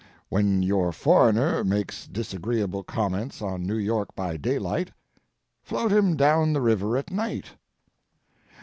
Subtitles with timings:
[0.29, 4.89] When your foreigner makes disagreeable comments on New York by daylight,
[5.61, 7.51] float him down the river at night.